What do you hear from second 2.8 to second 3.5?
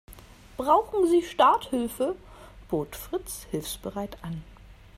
Fritz